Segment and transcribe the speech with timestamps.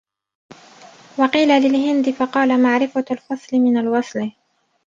[1.19, 4.31] وَقِيلَ لِلْهِنْدِيِّ فَقَالَ مَعْرِفَةُ الْفَصْلِ مِنْ الْوَصْلِ